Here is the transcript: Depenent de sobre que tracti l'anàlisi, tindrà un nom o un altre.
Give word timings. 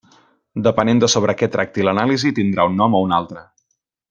Depenent 0.67 1.01
de 1.03 1.09
sobre 1.15 1.35
que 1.41 1.49
tracti 1.57 1.85
l'anàlisi, 1.89 2.33
tindrà 2.41 2.67
un 2.71 2.81
nom 2.83 2.99
o 3.03 3.07
un 3.11 3.15
altre. 3.23 3.45